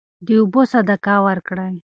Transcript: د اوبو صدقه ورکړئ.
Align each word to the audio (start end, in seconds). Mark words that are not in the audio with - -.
د 0.25 0.27
اوبو 0.41 0.61
صدقه 0.73 1.15
ورکړئ. 1.27 1.75